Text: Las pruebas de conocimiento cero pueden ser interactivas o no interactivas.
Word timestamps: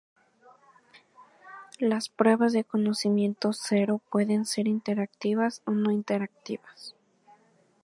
Las 1.77 2.09
pruebas 2.09 2.53
de 2.53 2.63
conocimiento 2.63 3.53
cero 3.53 4.01
pueden 4.09 4.45
ser 4.45 4.67
interactivas 4.67 5.61
o 5.67 5.71
no 5.73 5.91
interactivas. 5.91 6.95